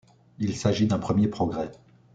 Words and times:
Il 0.39 0.55
s’agit 0.55 0.87
d’un 0.87 0.97
premier 0.97 1.27
progrès. 1.27 1.71